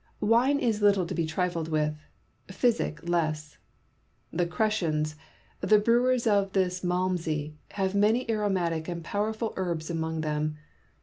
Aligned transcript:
Wine 0.19 0.57
is 0.57 0.81
little 0.81 1.05
to 1.05 1.13
be 1.13 1.27
trifled 1.27 1.67
with, 1.67 1.95
physic 2.49 3.07
less. 3.07 3.59
The 4.33 4.47
Cretans, 4.47 5.15
the 5.59 5.77
brewers 5.77 6.25
of 6.25 6.53
this 6.53 6.83
Malmsey, 6.83 7.53
have 7.73 7.93
many 7.93 8.27
aromatic 8.27 8.87
and 8.87 9.03
powerful 9.03 9.53
herbs 9.57 9.91
among 9.91 10.21
them. 10.21 10.57